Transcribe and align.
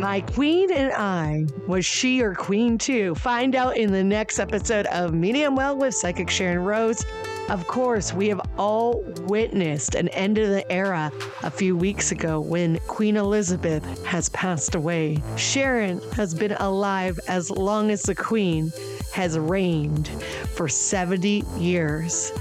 My 0.00 0.22
queen 0.22 0.72
and 0.72 0.94
I. 0.94 1.44
Was 1.66 1.84
she 1.84 2.16
your 2.16 2.34
queen 2.34 2.78
too? 2.78 3.14
Find 3.16 3.54
out 3.54 3.76
in 3.76 3.92
the 3.92 4.02
next 4.02 4.38
episode 4.38 4.86
of 4.86 5.12
Medium 5.12 5.54
Well 5.54 5.76
with 5.76 5.94
Psychic 5.94 6.28
Sharyn 6.28 6.64
Rose. 6.64 7.04
Of 7.50 7.66
course, 7.66 8.14
we 8.14 8.28
have 8.28 8.40
all 8.56 9.02
witnessed 9.26 9.94
an 9.96 10.08
end 10.08 10.38
of 10.38 10.48
the 10.48 10.70
era 10.72 11.12
a 11.42 11.50
few 11.50 11.76
weeks 11.76 12.12
ago 12.12 12.40
when 12.40 12.78
Queen 12.86 13.18
Elizabeth 13.18 13.84
has 14.06 14.30
passed 14.30 14.74
away. 14.74 15.16
Sharyn 15.34 16.02
has 16.14 16.32
been 16.32 16.52
alive 16.52 17.20
as 17.28 17.50
long 17.50 17.90
as 17.90 18.02
the 18.02 18.14
Queen 18.14 18.72
has 19.12 19.38
reigned 19.38 20.08
for 20.54 20.66
70 20.66 21.44
years. 21.58 22.32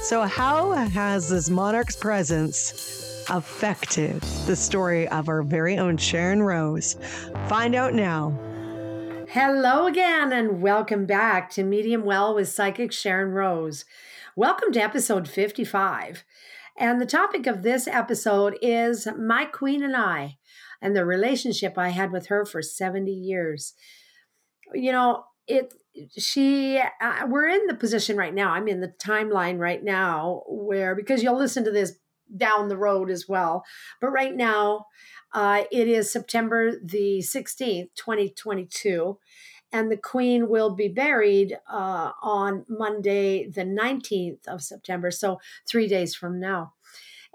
So, 0.00 0.22
how 0.22 0.72
has 0.72 1.28
this 1.28 1.48
monarch's 1.50 1.94
presence 1.94 3.05
affected 3.30 4.20
the 4.46 4.56
story 4.56 5.08
of 5.08 5.28
our 5.28 5.42
very 5.42 5.78
own 5.78 5.96
Sharyn 5.96 6.44
Rose? 6.44 6.96
Find 7.48 7.74
out 7.74 7.94
now. 7.94 8.30
Hello 9.28 9.86
again, 9.86 10.32
and 10.32 10.62
welcome 10.62 11.06
back 11.06 11.50
to 11.50 11.64
Medium 11.64 12.04
Well 12.04 12.34
with 12.34 12.48
Psychic 12.48 12.90
Sharyn 12.90 13.32
Rose. 13.32 13.84
Welcome 14.34 14.72
to 14.72 14.82
episode 14.82 15.28
55. 15.28 16.24
And 16.78 17.00
the 17.00 17.06
topic 17.06 17.46
of 17.46 17.62
this 17.62 17.88
episode 17.88 18.56
is 18.62 19.08
My 19.18 19.44
Queen 19.44 19.82
and 19.82 19.96
I, 19.96 20.38
and 20.80 20.94
the 20.94 21.04
relationship 21.04 21.76
I 21.76 21.88
had 21.88 22.12
with 22.12 22.26
her 22.26 22.44
for 22.44 22.62
70 22.62 23.10
years. 23.10 23.74
You 24.74 24.92
know, 24.92 25.24
it 25.46 25.72
she 26.16 26.78
uh, 26.78 27.26
we're 27.26 27.48
in 27.48 27.66
the 27.66 27.74
position 27.74 28.16
right 28.16 28.34
now 28.34 28.50
i'm 28.50 28.68
in 28.68 28.80
the 28.80 28.92
timeline 29.02 29.58
right 29.58 29.82
now 29.82 30.42
where 30.46 30.94
because 30.94 31.22
you'll 31.22 31.38
listen 31.38 31.64
to 31.64 31.70
this 31.70 31.98
down 32.34 32.68
the 32.68 32.76
road 32.76 33.10
as 33.10 33.26
well 33.28 33.64
but 34.00 34.08
right 34.08 34.34
now 34.34 34.86
uh, 35.32 35.64
it 35.70 35.88
is 35.88 36.10
september 36.10 36.72
the 36.82 37.18
16th 37.18 37.88
2022 37.94 39.18
and 39.72 39.90
the 39.90 39.96
queen 39.96 40.48
will 40.48 40.74
be 40.74 40.88
buried 40.88 41.58
uh, 41.70 42.12
on 42.22 42.64
Monday, 42.68 43.48
the 43.48 43.64
19th 43.64 44.46
of 44.46 44.62
September, 44.62 45.10
so 45.10 45.38
three 45.68 45.88
days 45.88 46.14
from 46.14 46.40
now. 46.40 46.72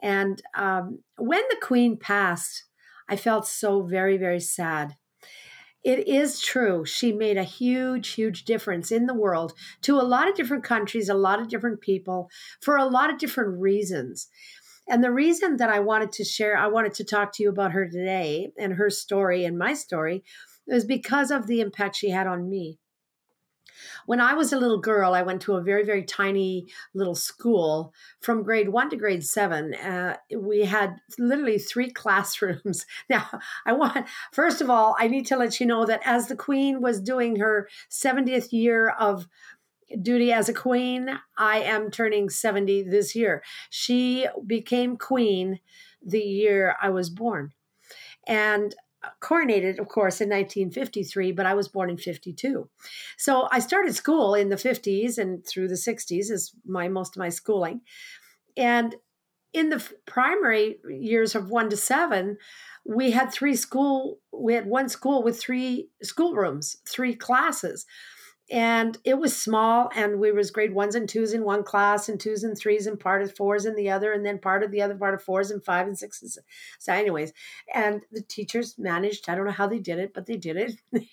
And 0.02 0.42
um, 0.56 1.00
when 1.18 1.44
the 1.50 1.60
queen 1.62 1.98
passed, 1.98 2.64
I 3.08 3.16
felt 3.16 3.48
so 3.48 3.84
very, 3.84 4.18
very 4.18 4.40
sad. 4.40 4.96
It 5.84 6.08
is 6.08 6.40
true. 6.40 6.86
She 6.86 7.12
made 7.12 7.38
a 7.38 7.44
huge, 7.44 8.10
huge 8.10 8.46
difference 8.46 8.92
in 8.92 9.08
the 9.08 9.16
world 9.16 9.54
to 9.82 10.00
a 10.00 10.04
lot 10.04 10.30
of 10.30 10.36
different 10.36 10.64
countries, 10.64 11.10
a 11.10 11.16
lot 11.16 11.42
of 11.42 11.50
different 11.50 11.82
people, 11.82 12.30
for 12.62 12.78
a 12.78 12.86
lot 12.86 13.12
of 13.12 13.18
different 13.18 13.60
reasons. 13.60 14.28
And 14.88 15.04
the 15.04 15.12
reason 15.12 15.58
that 15.58 15.70
I 15.70 15.80
wanted 15.80 16.12
to 16.14 16.24
share, 16.24 16.58
I 16.58 16.68
wanted 16.68 16.94
to 16.96 17.04
talk 17.04 17.34
to 17.34 17.44
you 17.44 17.50
about 17.50 17.72
her 17.72 17.88
today 17.88 18.52
and 18.58 18.74
her 18.74 18.90
story 18.90 19.46
and 19.46 19.58
my 19.58 19.74
story 19.74 20.24
is 20.68 20.86
because 20.86 21.32
of 21.32 21.48
the 21.48 21.62
impact 21.62 21.96
she 21.96 22.10
had 22.10 22.28
on 22.28 22.50
me. 22.50 22.80
When 24.06 24.20
I 24.20 24.34
was 24.34 24.54
a 24.54 24.60
little 24.60 24.80
girl, 24.80 25.14
I 25.14 25.22
went 25.22 25.42
to 25.44 25.56
a 25.56 25.62
very, 25.62 25.84
very 25.84 26.04
tiny 26.04 26.68
little 26.94 27.16
school 27.16 27.94
from 28.20 28.44
grade 28.44 28.70
one 28.70 28.90
to 28.90 28.96
grade 28.96 29.26
seven. 29.26 29.74
Uh, 29.74 30.18
we 30.36 30.66
had 30.66 30.98
literally 31.18 31.58
three 31.58 31.90
classrooms. 31.92 32.86
Now, 33.10 33.28
I 33.66 33.74
want, 33.74 34.08
first 34.32 34.62
of 34.62 34.70
all, 34.70 34.96
I 35.00 35.08
need 35.08 35.26
to 35.28 35.38
let 35.38 35.60
you 35.60 35.66
know 35.66 35.86
that 35.86 36.02
as 36.06 36.28
the 36.28 36.36
Queen 36.36 36.82
was 36.82 37.02
doing 37.02 37.38
her 37.38 37.68
70th 37.90 38.52
year 38.52 38.90
of 38.90 39.28
duty 40.02 40.32
as 40.32 40.50
a 40.50 40.54
queen, 40.54 41.20
I 41.38 41.60
am 41.60 41.92
turning 41.92 42.30
70 42.30 42.84
this 42.84 43.16
year. 43.16 43.44
She 43.70 44.28
became 44.46 44.98
queen 44.98 45.60
the 46.06 46.20
year 46.20 46.76
I 46.82 46.90
was 46.90 47.10
born. 47.10 47.54
And 48.28 48.76
uh, 49.04 49.10
coronated, 49.22 49.80
of 49.80 49.88
course, 49.88 50.22
in 50.22 50.30
1953, 50.30 51.32
but 51.32 51.46
I 51.46 51.54
was 51.54 51.68
born 51.68 51.90
in 51.90 51.98
52. 51.98 52.70
So 53.18 53.48
I 53.52 53.60
started 53.60 53.96
school 53.96 54.36
in 54.36 54.50
the 54.50 54.56
50s 54.56 55.18
and 55.18 55.46
through 55.46 55.68
the 55.70 55.76
60s 55.76 56.32
is 56.32 56.54
my 56.66 56.88
most 56.88 57.16
of 57.16 57.20
my 57.20 57.30
schooling. 57.30 57.82
And 58.56 58.96
in 59.54 59.70
the 59.70 59.84
primary 60.06 60.78
years 60.88 61.36
of 61.36 61.50
one 61.50 61.70
to 61.70 61.78
seven, 61.78 62.38
we 62.86 63.12
had 63.12 63.32
three 63.32 63.56
school, 63.56 64.20
we 64.32 64.54
had 64.54 64.66
one 64.66 64.88
school 64.88 65.24
with 65.24 65.40
three 65.40 65.90
schoolrooms, 66.02 66.78
three 66.88 67.16
classes 67.16 67.86
and 68.52 68.98
it 69.06 69.18
was 69.18 69.36
small 69.36 69.90
and 69.96 70.20
we 70.20 70.32
was 70.32 70.52
grade 70.52 70.74
ones 70.74 70.94
and 70.94 71.08
twos 71.08 71.32
in 71.34 71.44
one 71.44 71.64
class 71.64 72.10
and 72.10 72.20
twos 72.20 72.44
and 72.44 72.58
threes 72.58 72.86
and 72.86 73.00
part 73.00 73.22
of 73.22 73.36
fours 73.36 73.66
in 73.66 73.76
the 73.76 73.90
other 73.90 74.12
and 74.12 74.26
then 74.26 74.38
part 74.38 74.62
of 74.62 74.72
the 74.72 74.82
other 74.82 74.96
part 74.96 75.14
of 75.14 75.24
fours 75.24 75.50
and 75.50 75.64
five 75.64 75.88
and 75.88 75.98
sixes 75.98 76.38
so 76.78 76.94
anyways. 76.94 77.32
And 77.74 78.02
the 78.12 78.22
teachers 78.22 78.76
managed 78.78 79.30
i 79.30 79.36
don't 79.36 79.46
know 79.46 79.52
how 79.52 79.68
they 79.68 79.80
did 79.80 80.00
it 80.00 80.14
but 80.14 80.26
they 80.26 80.38
did 80.38 80.58
it. 80.58 80.74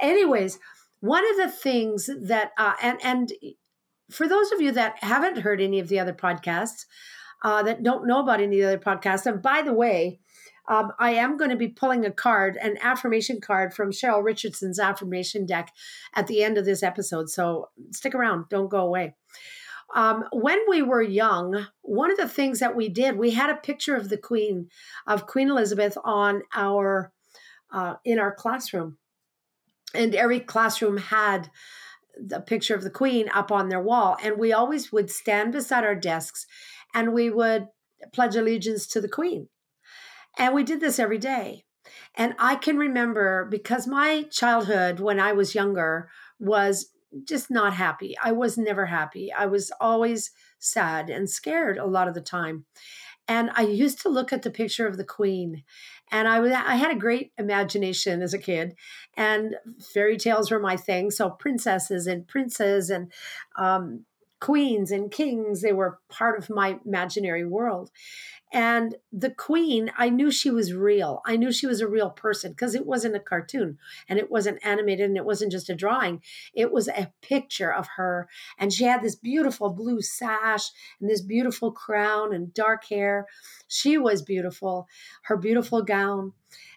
Anyways 0.00 0.58
one 1.00 1.28
of 1.30 1.36
the 1.36 1.50
things 1.50 2.08
that 2.20 2.52
uh, 2.56 2.74
and 2.82 2.98
and 3.04 3.32
for 4.10 4.26
those 4.26 4.50
of 4.52 4.60
you 4.60 4.72
that 4.72 5.02
haven't 5.02 5.38
heard 5.38 5.60
any 5.60 5.78
of 5.78 5.88
the 5.88 6.00
other 6.00 6.12
podcasts 6.12 6.86
uh, 7.42 7.62
that 7.62 7.82
don't 7.82 8.06
know 8.06 8.20
about 8.20 8.40
any 8.40 8.60
of 8.60 8.66
the 8.66 8.74
other 8.74 8.78
podcasts 8.78 9.26
and 9.26 9.42
by 9.42 9.62
the 9.62 9.72
way 9.72 10.18
um, 10.68 10.92
I 10.98 11.12
am 11.12 11.36
going 11.36 11.50
to 11.50 11.56
be 11.56 11.68
pulling 11.68 12.04
a 12.04 12.12
card, 12.12 12.56
an 12.56 12.78
affirmation 12.80 13.40
card 13.40 13.74
from 13.74 13.90
Cheryl 13.90 14.22
Richardson's 14.22 14.78
affirmation 14.78 15.44
deck 15.44 15.72
at 16.14 16.28
the 16.28 16.44
end 16.44 16.58
of 16.58 16.64
this 16.64 16.82
episode. 16.82 17.28
So 17.28 17.70
stick 17.90 18.14
around, 18.14 18.48
don't 18.48 18.70
go 18.70 18.80
away. 18.80 19.14
Um, 19.94 20.24
when 20.32 20.60
we 20.68 20.82
were 20.82 21.02
young, 21.02 21.66
one 21.82 22.12
of 22.12 22.16
the 22.16 22.28
things 22.28 22.60
that 22.60 22.76
we 22.76 22.88
did, 22.88 23.18
we 23.18 23.32
had 23.32 23.50
a 23.50 23.56
picture 23.56 23.96
of 23.96 24.08
the 24.08 24.16
Queen, 24.16 24.68
of 25.06 25.26
Queen 25.26 25.50
Elizabeth, 25.50 25.98
on 26.04 26.42
our 26.54 27.12
uh, 27.72 27.94
in 28.04 28.18
our 28.18 28.32
classroom, 28.32 28.98
and 29.92 30.14
every 30.14 30.40
classroom 30.40 30.96
had 30.96 31.50
the 32.16 32.40
picture 32.40 32.74
of 32.74 32.82
the 32.82 32.90
Queen 32.90 33.28
up 33.34 33.50
on 33.50 33.68
their 33.68 33.82
wall, 33.82 34.16
and 34.22 34.38
we 34.38 34.52
always 34.52 34.92
would 34.92 35.10
stand 35.10 35.52
beside 35.52 35.82
our 35.82 35.96
desks, 35.96 36.46
and 36.94 37.12
we 37.12 37.30
would 37.30 37.66
pledge 38.12 38.36
allegiance 38.36 38.86
to 38.86 39.00
the 39.00 39.08
Queen. 39.08 39.48
And 40.38 40.54
we 40.54 40.62
did 40.62 40.80
this 40.80 40.98
every 40.98 41.18
day. 41.18 41.64
And 42.14 42.34
I 42.38 42.56
can 42.56 42.76
remember 42.76 43.46
because 43.50 43.86
my 43.86 44.24
childhood 44.30 45.00
when 45.00 45.18
I 45.18 45.32
was 45.32 45.54
younger 45.54 46.08
was 46.38 46.90
just 47.24 47.50
not 47.50 47.74
happy. 47.74 48.16
I 48.22 48.32
was 48.32 48.56
never 48.56 48.86
happy. 48.86 49.32
I 49.32 49.46
was 49.46 49.72
always 49.80 50.30
sad 50.58 51.10
and 51.10 51.28
scared 51.28 51.78
a 51.78 51.86
lot 51.86 52.08
of 52.08 52.14
the 52.14 52.20
time. 52.20 52.66
And 53.26 53.50
I 53.54 53.62
used 53.62 54.00
to 54.02 54.08
look 54.08 54.32
at 54.32 54.42
the 54.42 54.50
picture 54.50 54.86
of 54.86 54.96
the 54.96 55.04
queen 55.04 55.64
and 56.10 56.26
I 56.26 56.40
was 56.40 56.52
I 56.52 56.74
had 56.74 56.90
a 56.90 56.98
great 56.98 57.32
imagination 57.38 58.22
as 58.22 58.34
a 58.34 58.38
kid, 58.38 58.74
and 59.16 59.56
fairy 59.94 60.16
tales 60.16 60.50
were 60.50 60.58
my 60.58 60.76
thing. 60.76 61.10
So 61.10 61.30
princesses 61.30 62.06
and 62.06 62.26
princes 62.26 62.90
and 62.90 63.12
um, 63.56 64.04
queens 64.40 64.90
and 64.90 65.10
kings 65.10 65.60
they 65.60 65.72
were 65.72 65.98
part 66.08 66.38
of 66.38 66.50
my 66.50 66.78
imaginary 66.84 67.46
world, 67.46 67.90
and 68.52 68.96
the 69.12 69.30
queen, 69.30 69.92
I 69.96 70.08
knew 70.08 70.30
she 70.30 70.50
was 70.50 70.72
real. 70.72 71.22
I 71.24 71.36
knew 71.36 71.52
she 71.52 71.68
was 71.68 71.80
a 71.80 71.86
real 71.88 72.10
person 72.10 72.50
because 72.50 72.74
it 72.74 72.84
wasn't 72.84 73.14
a 73.14 73.20
cartoon 73.20 73.78
and 74.08 74.18
it 74.18 74.30
wasn't 74.30 74.64
animated 74.64 75.08
and 75.08 75.16
it 75.16 75.24
wasn't 75.24 75.52
just 75.52 75.70
a 75.70 75.74
drawing. 75.74 76.20
It 76.52 76.72
was 76.72 76.88
a 76.88 77.12
picture 77.22 77.72
of 77.72 77.86
her. 77.96 78.28
And 78.58 78.72
she 78.72 78.84
had 78.84 79.02
this 79.02 79.14
beautiful 79.14 79.70
blue 79.70 80.00
sash 80.02 80.70
and 81.00 81.08
this 81.08 81.20
beautiful 81.20 81.70
crown 81.70 82.34
and 82.34 82.52
dark 82.52 82.84
hair. 82.86 83.26
She 83.68 83.98
was 83.98 84.22
beautiful, 84.22 84.88
her 85.22 85.36
beautiful 85.36 85.82
gown. 85.82 86.32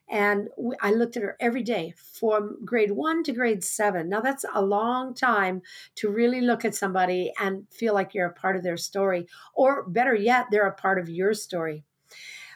And 0.10 0.50
I 0.82 0.92
looked 0.92 1.18
at 1.18 1.24
her 1.24 1.38
every 1.40 1.64
day 1.64 1.94
from 1.98 2.64
grade 2.66 2.92
one 2.92 3.24
to 3.24 3.32
grade 3.32 3.64
seven. 3.64 4.10
Now, 4.10 4.20
that's 4.20 4.46
a 4.54 4.62
long 4.62 5.14
time 5.16 5.62
to 5.96 6.10
really 6.10 6.42
look 6.42 6.66
at 6.66 6.76
somebody 6.76 7.32
and 7.40 7.66
feel 7.72 7.94
like 7.94 8.14
you're 8.14 8.28
a 8.28 8.34
part 8.34 8.56
of 8.56 8.64
their 8.64 8.78
story, 8.78 9.28
or 9.56 9.84
better 9.88 10.14
yet, 10.14 10.48
they're 10.52 10.68
a 10.68 10.74
part 10.74 11.00
of 11.00 11.10
your 11.10 11.34
story. 11.34 11.84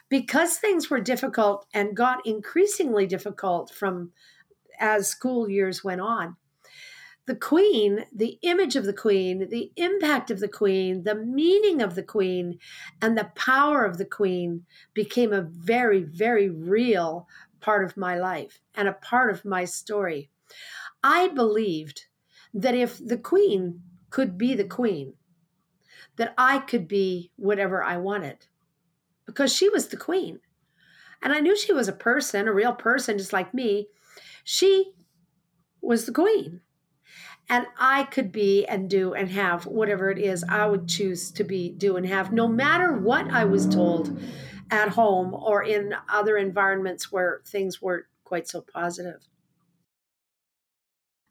Because 0.08 0.56
things 0.56 0.88
were 0.88 1.00
difficult 1.00 1.66
and 1.74 1.96
got 1.96 2.26
increasingly 2.26 3.06
difficult 3.06 3.70
from 3.70 4.12
as 4.78 5.08
school 5.08 5.48
years 5.48 5.82
went 5.82 6.00
on, 6.00 6.36
the 7.26 7.36
queen, 7.36 8.06
the 8.10 8.38
image 8.40 8.74
of 8.74 8.86
the 8.86 8.92
queen, 8.94 9.50
the 9.50 9.70
impact 9.76 10.30
of 10.30 10.40
the 10.40 10.48
queen, 10.48 11.02
the 11.02 11.14
meaning 11.14 11.82
of 11.82 11.94
the 11.94 12.02
queen, 12.02 12.58
and 13.02 13.18
the 13.18 13.30
power 13.34 13.84
of 13.84 13.98
the 13.98 14.06
queen 14.06 14.64
became 14.94 15.30
a 15.30 15.42
very, 15.42 16.02
very 16.02 16.48
real 16.48 17.28
part 17.60 17.84
of 17.84 17.96
my 17.96 18.18
life 18.18 18.60
and 18.74 18.88
a 18.88 18.92
part 18.92 19.30
of 19.30 19.44
my 19.44 19.64
story. 19.64 20.30
I 21.02 21.28
believed 21.28 22.06
that 22.54 22.74
if 22.74 22.98
the 23.04 23.18
queen 23.18 23.82
could 24.10 24.38
be 24.38 24.54
the 24.54 24.64
queen, 24.64 25.14
that 26.16 26.34
I 26.36 26.58
could 26.58 26.88
be 26.88 27.30
whatever 27.36 27.82
I 27.82 27.96
wanted 27.96 28.46
because 29.26 29.54
she 29.54 29.68
was 29.68 29.88
the 29.88 29.96
queen. 29.96 30.40
And 31.22 31.32
I 31.32 31.40
knew 31.40 31.56
she 31.56 31.72
was 31.72 31.88
a 31.88 31.92
person, 31.92 32.48
a 32.48 32.52
real 32.52 32.72
person, 32.72 33.18
just 33.18 33.32
like 33.32 33.52
me. 33.52 33.88
She 34.44 34.92
was 35.80 36.06
the 36.06 36.12
queen 36.12 36.60
and 37.48 37.66
I 37.78 38.04
could 38.04 38.30
be 38.30 38.66
and 38.66 38.90
do 38.90 39.14
and 39.14 39.30
have 39.30 39.66
whatever 39.66 40.10
it 40.10 40.18
is 40.18 40.44
I 40.48 40.66
would 40.66 40.86
choose 40.86 41.30
to 41.32 41.44
be, 41.44 41.70
do, 41.70 41.96
and 41.96 42.06
have, 42.06 42.32
no 42.32 42.46
matter 42.46 42.92
what 42.92 43.30
I 43.30 43.44
was 43.44 43.66
told 43.66 44.18
at 44.70 44.90
home 44.90 45.34
or 45.34 45.62
in 45.62 45.94
other 46.08 46.36
environments 46.36 47.10
where 47.10 47.40
things 47.46 47.80
weren't 47.80 48.06
quite 48.24 48.48
so 48.48 48.60
positive. 48.60 49.26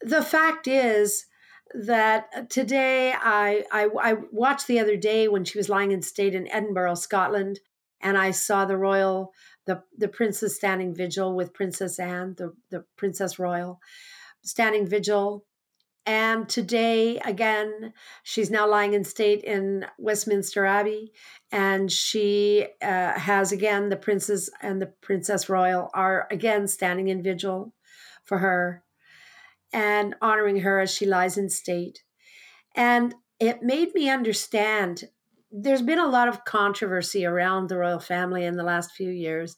The 0.01 0.21
fact 0.21 0.67
is 0.67 1.25
that 1.73 2.49
today 2.49 3.13
I, 3.13 3.65
I, 3.71 3.89
I 4.01 4.13
watched 4.31 4.67
the 4.67 4.79
other 4.79 4.95
day 4.95 5.27
when 5.27 5.43
she 5.43 5.57
was 5.57 5.69
lying 5.69 5.91
in 5.91 6.01
state 6.01 6.33
in 6.33 6.47
Edinburgh, 6.47 6.95
Scotland, 6.95 7.59
and 8.01 8.17
I 8.17 8.31
saw 8.31 8.65
the 8.65 8.77
royal 8.77 9.33
the 9.65 9.83
the 9.97 10.07
princess 10.07 10.55
standing 10.55 10.95
vigil 10.95 11.35
with 11.35 11.53
Princess 11.53 11.99
Anne, 11.99 12.35
the 12.37 12.53
the 12.69 12.85
Princess 12.95 13.37
Royal, 13.37 13.79
standing 14.41 14.87
vigil. 14.87 15.45
And 16.07 16.47
today, 16.47 17.19
again, 17.19 17.91
she's 18.23 18.49
now 18.49 18.65
lying 18.65 18.93
in 18.93 19.03
state 19.03 19.43
in 19.43 19.85
Westminster 19.97 20.65
Abbey, 20.65 21.11
and 21.51 21.91
she 21.91 22.65
uh, 22.81 23.19
has 23.19 23.51
again 23.51 23.89
the 23.89 23.97
princess 23.97 24.49
and 24.61 24.81
the 24.81 24.93
Princess 25.01 25.49
Royal 25.49 25.89
are 25.93 26.25
again 26.31 26.69
standing 26.69 27.09
in 27.09 27.21
vigil 27.21 27.73
for 28.23 28.37
her 28.37 28.83
and 29.73 30.15
honoring 30.21 30.61
her 30.61 30.79
as 30.79 30.93
she 30.93 31.05
lies 31.05 31.37
in 31.37 31.49
state. 31.49 32.03
And 32.73 33.13
it 33.37 33.61
made 33.61 33.93
me 33.93 34.09
understand 34.09 35.09
there's 35.51 35.81
been 35.81 35.99
a 35.99 36.07
lot 36.07 36.27
of 36.27 36.43
controversy 36.45 37.25
around 37.25 37.69
the 37.69 37.77
royal 37.77 37.99
family 37.99 38.43
in 38.45 38.57
the 38.57 38.63
last 38.63 38.91
few 38.91 39.09
years. 39.09 39.55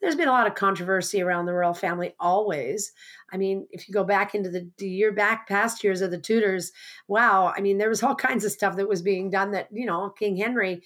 There's 0.00 0.16
been 0.16 0.28
a 0.28 0.32
lot 0.32 0.46
of 0.46 0.54
controversy 0.54 1.22
around 1.22 1.46
the 1.46 1.52
royal 1.52 1.74
family 1.74 2.14
always. 2.18 2.92
I 3.32 3.36
mean, 3.36 3.66
if 3.70 3.88
you 3.88 3.94
go 3.94 4.04
back 4.04 4.34
into 4.34 4.50
the, 4.50 4.68
the 4.78 4.88
year 4.88 5.12
back 5.12 5.48
past 5.48 5.84
years 5.84 6.00
of 6.00 6.10
the 6.10 6.18
Tudors, 6.18 6.72
wow, 7.08 7.52
I 7.56 7.60
mean, 7.60 7.78
there 7.78 7.88
was 7.88 8.02
all 8.02 8.14
kinds 8.16 8.44
of 8.44 8.52
stuff 8.52 8.76
that 8.76 8.88
was 8.88 9.02
being 9.02 9.30
done 9.30 9.52
that, 9.52 9.68
you 9.72 9.86
know, 9.86 10.10
King 10.10 10.36
Henry 10.36 10.82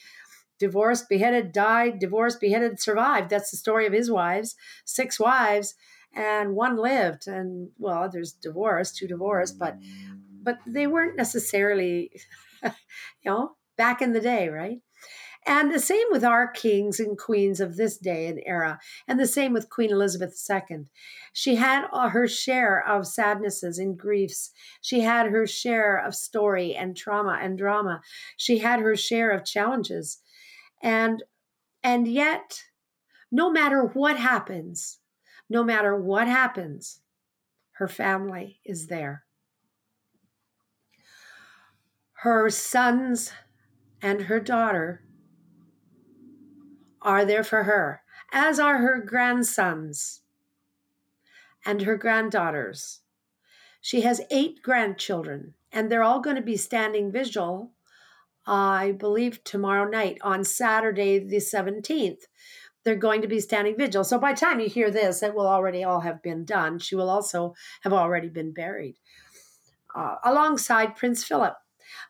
divorced, 0.59 1.09
beheaded, 1.09 1.53
died, 1.53 1.99
divorced, 1.99 2.41
beheaded, 2.41 2.81
survived. 2.81 3.31
That's 3.31 3.51
the 3.51 3.57
story 3.57 3.87
of 3.87 3.93
his 3.93 4.11
wives, 4.11 4.57
six 4.85 5.21
wives, 5.21 5.75
and 6.15 6.55
one 6.55 6.77
lived. 6.77 7.27
And 7.27 7.71
well, 7.79 8.09
there's 8.11 8.33
divorce, 8.33 8.93
two 8.93 9.07
divorced, 9.07 9.59
but 9.59 9.77
but 10.43 10.59
they 10.67 10.87
weren't 10.87 11.17
necessarily, 11.17 12.11
you 12.63 12.71
know, 13.25 13.57
back 13.77 14.03
in 14.03 14.13
the 14.13 14.21
day, 14.21 14.49
right? 14.49 14.81
And 15.47 15.73
the 15.73 15.79
same 15.79 16.09
with 16.11 16.25
our 16.25 16.49
kings 16.49 16.99
and 16.99 17.17
queens 17.17 17.61
of 17.61 17.77
this 17.77 17.97
day 17.97 18.27
and 18.27 18.43
era, 18.45 18.81
and 19.07 19.21
the 19.21 19.29
same 19.29 19.53
with 19.53 19.71
Queen 19.71 19.93
Elizabeth 19.93 20.37
II. 20.51 20.87
She 21.33 21.55
had 21.55 21.87
uh, 21.93 22.09
her 22.09 22.27
share 22.27 22.85
of 22.85 23.07
sadnesses 23.07 23.79
and 23.79 23.97
griefs. 23.97 24.51
She 24.81 25.03
had 25.03 25.27
her 25.27 25.47
share 25.47 25.97
of 25.97 26.17
story 26.17 26.75
and 26.75 26.97
trauma 26.97 27.39
and 27.41 27.57
drama. 27.57 28.01
She 28.37 28.59
had 28.59 28.81
her 28.81 28.97
share 28.97 29.31
of 29.31 29.45
challenges. 29.45 30.19
And 30.83 31.23
and 31.85 32.09
yet, 32.09 32.65
no 33.31 33.49
matter 33.49 33.85
what 33.85 34.19
happens, 34.19 34.99
no 35.49 35.63
matter 35.63 35.97
what 35.97 36.27
happens, 36.27 37.01
her 37.75 37.87
family 37.87 38.59
is 38.65 38.89
there. 38.89 39.25
Her 42.15 42.51
sons 42.51 43.33
and 44.07 44.23
her 44.23 44.39
daughter 44.39 45.03
are 47.03 47.25
there 47.25 47.43
for 47.43 47.65
her, 47.65 48.03
as 48.33 48.61
are 48.61 48.79
her 48.79 49.01
grandsons 49.05 50.23
and 51.65 51.83
her 51.83 51.97
granddaughters. 51.97 53.01
She 53.81 54.03
has 54.03 54.21
eight 54.31 54.63
grandchildren, 54.63 55.55
and 55.73 55.91
they're 55.91 56.05
all 56.05 56.21
going 56.21 56.37
to 56.37 56.43
be 56.43 56.57
standing 56.57 57.11
vigil, 57.11 57.73
I 58.47 58.93
believe, 58.93 59.43
tomorrow 59.43 59.91
night 59.91 60.19
on 60.23 60.45
Saturday, 60.45 61.19
the 61.19 61.39
17th. 61.39 62.27
They're 62.85 62.95
going 62.95 63.23
to 63.23 63.29
be 63.29 63.41
standing 63.41 63.77
vigil. 63.77 64.05
So 64.05 64.21
by 64.21 64.35
the 64.35 64.39
time 64.39 64.61
you 64.61 64.69
hear 64.69 64.93
this, 64.93 65.21
it 65.21 65.35
will 65.35 65.49
already 65.49 65.83
all 65.83 66.03
have 66.03 66.23
been 66.23 66.45
done. 66.45 66.79
She 66.79 66.95
will 66.95 67.11
also 67.11 67.57
have 67.81 67.93
already 67.93 68.29
been 68.29 68.53
buried 68.53 68.99
uh, 69.97 70.15
alongside 70.23 70.95
Prince 70.95 71.25
Philip. 71.25 71.57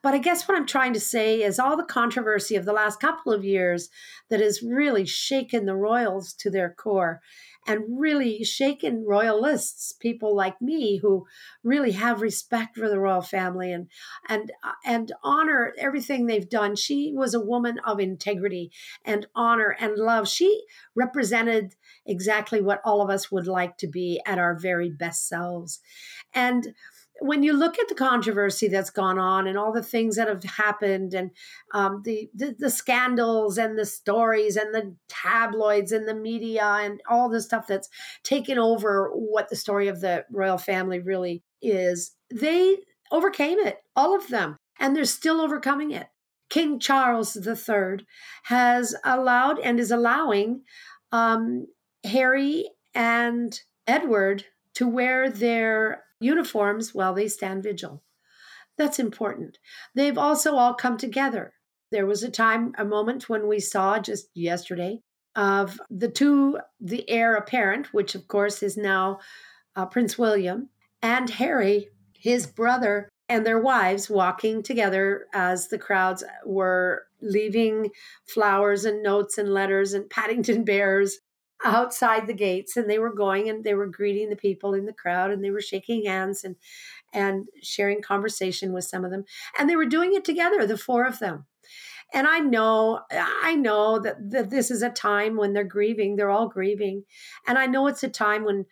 But 0.03 0.15
I 0.15 0.19
guess 0.19 0.47
what 0.47 0.57
I'm 0.57 0.67
trying 0.67 0.93
to 0.95 1.01
say 1.01 1.43
is 1.43 1.59
all 1.59 1.77
the 1.77 1.85
controversy 1.85 2.57
of 2.57 2.65
the 2.65 2.73
last 2.73 3.01
couple 3.01 3.33
of 3.33 3.45
years 3.45 3.89
that 4.31 4.41
has 4.41 4.63
really 4.63 5.07
shaken 5.07 5.67
the 5.67 5.77
royals 5.77 6.33
to 6.35 6.51
their 6.51 6.73
core 6.73 7.21
and 7.67 7.99
really 7.99 8.45
shaken 8.45 9.05
royalists, 9.05 9.93
people 9.93 10.35
like 10.35 10.61
me 10.63 10.99
who 10.99 11.27
really 11.65 11.93
have 11.93 12.23
respect 12.23 12.77
for 12.77 12.89
the 12.89 12.99
royal 12.99 13.23
family 13.23 13.73
and 13.73 13.89
and 14.29 14.53
uh, 14.63 14.73
and 14.85 15.13
honor 15.23 15.75
everything 15.79 16.27
they've 16.27 16.49
done. 16.49 16.77
She 16.77 17.13
was 17.15 17.35
a 17.35 17.41
woman 17.41 17.81
of 17.85 17.99
integrity 17.99 18.71
and 19.05 19.27
honor 19.35 19.77
and 19.81 19.97
love. 19.97 20.29
She 20.29 20.63
represented 20.95 21.75
exactly 22.07 22.61
what 22.61 22.81
all 22.85 23.03
of 23.03 23.11
us 23.11 23.33
would 23.33 23.49
like 23.49 23.79
to 23.79 23.89
be 23.89 24.21
at 24.25 24.39
our 24.39 24.57
very 24.57 24.91
best 24.91 25.29
selves. 25.29 25.81
And 26.33 26.75
when 27.21 27.43
you 27.43 27.53
look 27.53 27.79
at 27.79 27.89
the 27.89 27.95
controversy 27.95 28.69
that's 28.69 28.91
gone 28.91 29.19
on 29.19 29.47
and 29.47 29.59
all 29.59 29.73
the 29.73 29.83
things 29.83 30.17
that 30.17 30.29
have 30.29 30.45
happened 30.45 31.15
and 31.15 31.31
um, 31.73 32.03
the, 32.05 32.29
the, 32.35 32.55
the 32.59 32.71
scandals 32.71 33.59
and 33.59 33.79
the 33.79 33.87
stories 33.87 34.57
and 34.57 34.75
the 34.75 34.95
tabloids 35.09 35.93
and 35.93 36.07
the 36.07 36.15
media 36.15 36.65
and 36.65 37.01
all 37.09 37.29
the 37.29 37.41
stuff 37.41 37.67
that's 37.67 37.89
taken 38.23 38.59
over 38.59 39.11
what 39.15 39.49
the 39.49 39.57
story 39.57 39.89
of 39.89 40.01
the 40.01 40.25
royal 40.31 40.59
family 40.59 41.01
really 41.01 41.43
is, 41.63 42.15
they 42.31 42.77
overcame 43.11 43.59
it, 43.59 43.79
all 43.95 44.15
of 44.15 44.29
them, 44.29 44.57
and 44.79 44.95
they're 44.95 45.05
still 45.05 45.41
overcoming 45.41 45.91
it. 45.91 46.09
King 46.49 46.79
Charles 46.79 47.37
III 47.37 48.07
has 48.45 48.95
allowed 49.05 49.59
and 49.59 49.81
is 49.81 49.91
allowing 49.91 50.63
um, 51.13 51.67
Harry 52.05 52.71
and 52.95 53.61
Edward 53.87 54.45
to 54.75 54.87
wear 54.87 55.31
their 55.31 56.05
uniforms 56.21 56.95
while 56.95 57.15
they 57.15 57.29
stand 57.29 57.63
vigil. 57.63 58.03
That's 58.77 58.99
important. 58.99 59.59
They've 59.95 60.19
also 60.19 60.57
all 60.57 60.75
come 60.75 60.97
together. 60.97 61.55
There 61.91 62.07
was 62.07 62.23
a 62.23 62.31
time, 62.31 62.73
a 62.77 62.85
moment 62.85 63.29
when 63.29 63.49
we 63.49 63.61
saw 63.61 63.99
just 63.99 64.29
yesterday 64.35 65.01
of 65.35 65.79
the 65.91 66.09
two, 66.09 66.59
the 66.81 67.09
heir 67.09 67.37
apparent, 67.37 67.93
which 67.93 68.15
of 68.15 68.27
course 68.27 68.63
is 68.63 68.77
now 68.77 69.21
uh, 69.77 69.87
Prince 69.87 70.19
William, 70.19 70.71
and 71.03 71.31
Harry, 71.31 71.89
his 72.15 72.47
brother, 72.47 73.09
and 73.29 73.45
their 73.45 73.59
wives 73.59 74.09
walking 74.09 74.63
together 74.63 75.27
as 75.33 75.69
the 75.69 75.79
crowds 75.79 76.25
were 76.45 77.05
leaving 77.21 77.91
flowers 78.27 78.85
and 78.85 79.03
notes 79.03 79.39
and 79.39 79.49
letters 79.49 79.93
and 79.93 80.09
Paddington 80.11 80.65
bears 80.65 81.19
outside 81.67 82.27
the 82.27 82.35
gates 82.35 82.77
and 82.77 82.89
they 82.89 82.99
were 82.99 83.13
going 83.13 83.49
and 83.49 83.65
they 83.65 83.75
were 83.75 83.87
greeting 83.87 84.31
the 84.31 84.37
people 84.37 84.75
in 84.75 84.87
the 84.87 84.93
crowd 84.93 85.31
and 85.31 85.45
they 85.45 85.51
were 85.51 85.61
shaking 85.61 86.05
hands 86.07 86.45
and 86.45 86.57
and 87.13 87.49
sharing 87.63 88.03
conversation 88.03 88.73
with 88.73 88.85
some 88.85 89.05
of 89.05 89.11
them. 89.11 89.25
And 89.59 89.69
they 89.69 89.77
were 89.77 89.87
doing 89.87 90.15
it 90.15 90.25
together 90.25 90.67
the 90.67 90.79
four 90.79 91.05
of 91.05 91.19
them. 91.19 91.47
And 92.15 92.29
i 92.29 92.39
know 92.39 93.01
i 93.11 93.57
know 93.57 93.99
that, 93.99 94.31
that 94.31 94.51
this 94.51 94.71
is 94.71 94.83
a 94.83 94.91
time 94.91 95.37
when 95.37 95.53
they're 95.53 95.65
grieving 95.65 96.17
they're 96.17 96.31
all 96.31 96.49
grieving. 96.49 97.05
And 97.47 97.59
i 97.59 97.67
know 97.67 97.87
it's 97.89 98.05
a 98.05 98.09
time 98.09 98.45
when 98.45 98.67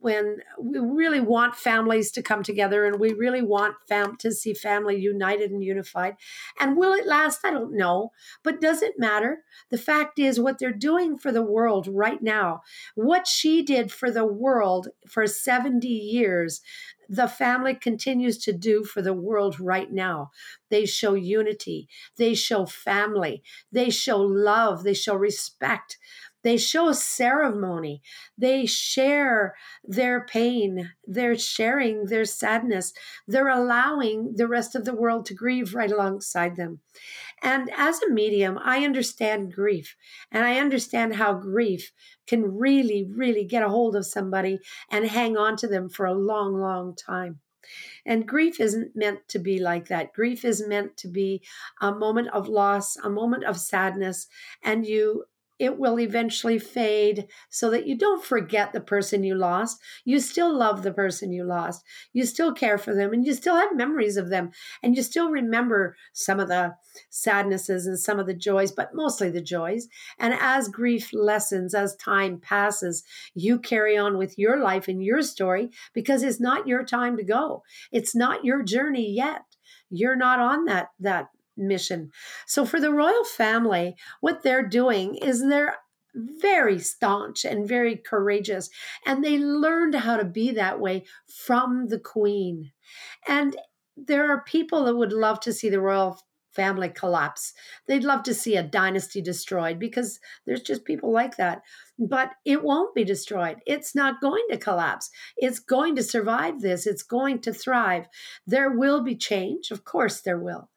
when 0.00 0.38
we 0.60 0.78
really 0.78 1.20
want 1.20 1.56
families 1.56 2.10
to 2.12 2.22
come 2.22 2.42
together 2.42 2.84
and 2.84 3.00
we 3.00 3.12
really 3.12 3.42
want 3.42 3.74
fam- 3.88 4.16
to 4.18 4.32
see 4.32 4.54
family 4.54 4.96
united 4.96 5.50
and 5.50 5.62
unified. 5.62 6.16
And 6.60 6.76
will 6.76 6.92
it 6.92 7.06
last? 7.06 7.40
I 7.44 7.50
don't 7.50 7.76
know. 7.76 8.12
But 8.42 8.60
does 8.60 8.82
it 8.82 8.98
matter? 8.98 9.44
The 9.70 9.78
fact 9.78 10.18
is, 10.18 10.38
what 10.38 10.58
they're 10.58 10.72
doing 10.72 11.18
for 11.18 11.32
the 11.32 11.42
world 11.42 11.88
right 11.88 12.22
now, 12.22 12.62
what 12.94 13.26
she 13.26 13.62
did 13.62 13.90
for 13.92 14.10
the 14.10 14.26
world 14.26 14.88
for 15.08 15.26
70 15.26 15.88
years, 15.88 16.60
the 17.08 17.28
family 17.28 17.74
continues 17.74 18.38
to 18.38 18.52
do 18.52 18.84
for 18.84 19.00
the 19.02 19.12
world 19.12 19.60
right 19.60 19.92
now. 19.92 20.30
They 20.70 20.86
show 20.86 21.14
unity, 21.14 21.88
they 22.16 22.34
show 22.34 22.66
family, 22.66 23.42
they 23.70 23.90
show 23.90 24.18
love, 24.18 24.82
they 24.82 24.94
show 24.94 25.14
respect. 25.14 25.98
They 26.46 26.58
show 26.58 26.92
ceremony. 26.92 28.02
They 28.38 28.66
share 28.66 29.56
their 29.82 30.24
pain. 30.24 30.92
They're 31.04 31.36
sharing 31.36 32.04
their 32.04 32.24
sadness. 32.24 32.92
They're 33.26 33.48
allowing 33.48 34.36
the 34.36 34.46
rest 34.46 34.76
of 34.76 34.84
the 34.84 34.94
world 34.94 35.26
to 35.26 35.34
grieve 35.34 35.74
right 35.74 35.90
alongside 35.90 36.54
them. 36.54 36.82
And 37.42 37.68
as 37.76 38.00
a 38.00 38.12
medium, 38.12 38.60
I 38.62 38.84
understand 38.84 39.54
grief 39.54 39.96
and 40.30 40.44
I 40.44 40.58
understand 40.60 41.16
how 41.16 41.32
grief 41.32 41.90
can 42.28 42.56
really, 42.56 43.04
really 43.12 43.44
get 43.44 43.64
a 43.64 43.68
hold 43.68 43.96
of 43.96 44.06
somebody 44.06 44.60
and 44.88 45.04
hang 45.04 45.36
on 45.36 45.56
to 45.56 45.66
them 45.66 45.88
for 45.88 46.06
a 46.06 46.14
long, 46.14 46.54
long 46.60 46.94
time. 46.94 47.40
And 48.04 48.28
grief 48.28 48.60
isn't 48.60 48.94
meant 48.94 49.26
to 49.30 49.40
be 49.40 49.58
like 49.58 49.88
that. 49.88 50.12
Grief 50.12 50.44
is 50.44 50.64
meant 50.64 50.96
to 50.98 51.08
be 51.08 51.42
a 51.80 51.90
moment 51.90 52.28
of 52.28 52.46
loss, 52.46 52.96
a 52.98 53.10
moment 53.10 53.42
of 53.42 53.58
sadness, 53.58 54.28
and 54.62 54.86
you 54.86 55.24
it 55.58 55.78
will 55.78 55.98
eventually 55.98 56.58
fade 56.58 57.26
so 57.48 57.70
that 57.70 57.86
you 57.86 57.96
don't 57.96 58.24
forget 58.24 58.72
the 58.72 58.80
person 58.80 59.24
you 59.24 59.34
lost. 59.34 59.80
You 60.04 60.20
still 60.20 60.56
love 60.56 60.82
the 60.82 60.92
person 60.92 61.32
you 61.32 61.44
lost. 61.44 61.84
You 62.12 62.26
still 62.26 62.52
care 62.52 62.78
for 62.78 62.94
them 62.94 63.12
and 63.12 63.26
you 63.26 63.34
still 63.34 63.56
have 63.56 63.74
memories 63.74 64.16
of 64.16 64.28
them. 64.28 64.50
And 64.82 64.96
you 64.96 65.02
still 65.02 65.30
remember 65.30 65.96
some 66.12 66.40
of 66.40 66.48
the 66.48 66.74
sadnesses 67.10 67.86
and 67.86 67.98
some 67.98 68.18
of 68.18 68.26
the 68.26 68.34
joys, 68.34 68.72
but 68.72 68.94
mostly 68.94 69.30
the 69.30 69.40
joys. 69.40 69.88
And 70.18 70.34
as 70.34 70.68
grief 70.68 71.10
lessens, 71.12 71.74
as 71.74 71.96
time 71.96 72.38
passes, 72.38 73.04
you 73.34 73.58
carry 73.58 73.96
on 73.96 74.18
with 74.18 74.38
your 74.38 74.58
life 74.60 74.88
and 74.88 75.02
your 75.02 75.22
story 75.22 75.70
because 75.94 76.22
it's 76.22 76.40
not 76.40 76.66
your 76.66 76.84
time 76.84 77.16
to 77.16 77.24
go. 77.24 77.62
It's 77.92 78.14
not 78.14 78.44
your 78.44 78.62
journey 78.62 79.10
yet. 79.10 79.42
You're 79.90 80.16
not 80.16 80.40
on 80.40 80.64
that 80.64 80.88
that 81.00 81.28
mission. 81.56 82.10
So 82.46 82.64
for 82.64 82.80
the 82.80 82.92
royal 82.92 83.24
family, 83.24 83.96
what 84.20 84.42
they're 84.42 84.66
doing 84.66 85.16
is 85.16 85.40
they're 85.40 85.76
very 86.14 86.78
staunch 86.78 87.44
and 87.44 87.68
very 87.68 87.96
courageous. 87.96 88.70
And 89.04 89.22
they 89.22 89.38
learned 89.38 89.94
how 89.94 90.16
to 90.16 90.24
be 90.24 90.50
that 90.52 90.80
way 90.80 91.04
from 91.28 91.88
the 91.88 91.98
queen. 91.98 92.72
And 93.28 93.56
there 93.96 94.30
are 94.30 94.42
people 94.42 94.84
that 94.84 94.96
would 94.96 95.12
love 95.12 95.40
to 95.40 95.52
see 95.52 95.68
the 95.68 95.80
royal 95.80 96.18
family 96.52 96.88
collapse. 96.88 97.52
They'd 97.86 98.02
love 98.02 98.22
to 98.24 98.34
see 98.34 98.56
a 98.56 98.62
dynasty 98.62 99.20
destroyed 99.20 99.78
because 99.78 100.18
there's 100.46 100.62
just 100.62 100.86
people 100.86 101.12
like 101.12 101.36
that. 101.36 101.60
But 101.98 102.30
it 102.46 102.64
won't 102.64 102.94
be 102.94 103.04
destroyed. 103.04 103.58
It's 103.66 103.94
not 103.94 104.22
going 104.22 104.44
to 104.50 104.56
collapse. 104.56 105.10
It's 105.36 105.58
going 105.58 105.96
to 105.96 106.02
survive 106.02 106.62
this. 106.62 106.86
It's 106.86 107.02
going 107.02 107.40
to 107.40 107.52
thrive. 107.52 108.06
There 108.46 108.70
will 108.70 109.02
be 109.02 109.16
change. 109.16 109.70
Of 109.70 109.84
course, 109.84 110.22
there 110.22 110.38
will. 110.38 110.70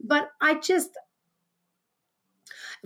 But 0.00 0.30
I 0.40 0.54
just, 0.54 0.90